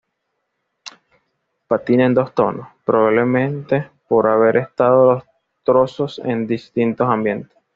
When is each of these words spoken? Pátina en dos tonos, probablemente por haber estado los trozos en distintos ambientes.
Pátina 1.67 2.05
en 2.07 2.15
dos 2.15 2.33
tonos, 2.33 2.67
probablemente 2.85 3.91
por 4.07 4.25
haber 4.25 4.57
estado 4.57 5.13
los 5.13 5.23
trozos 5.63 6.17
en 6.25 6.47
distintos 6.47 7.07
ambientes. 7.07 7.55